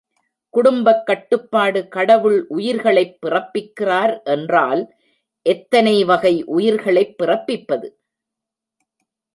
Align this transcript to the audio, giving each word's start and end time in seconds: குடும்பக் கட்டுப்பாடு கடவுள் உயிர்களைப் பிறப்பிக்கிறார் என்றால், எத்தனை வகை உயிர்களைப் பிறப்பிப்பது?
குடும்பக் 0.49 1.05
கட்டுப்பாடு 1.05 1.87
கடவுள் 1.87 2.47
உயிர்களைப் 2.47 3.17
பிறப்பிக்கிறார் 3.25 4.23
என்றால், 4.23 4.95
எத்தனை 5.45 6.03
வகை 6.03 6.43
உயிர்களைப் 6.43 7.15
பிறப்பிப்பது? 7.23 7.89